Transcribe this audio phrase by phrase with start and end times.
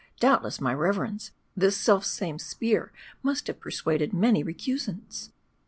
[0.19, 5.29] "Doubtless, my reverends, this self same spear must have persuaded many recusants